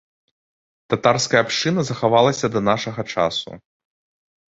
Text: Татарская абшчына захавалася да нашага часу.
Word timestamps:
Татарская 0.93 1.43
абшчына 1.45 1.81
захавалася 1.91 2.53
да 2.57 2.67
нашага 2.73 3.01
часу. 3.15 3.51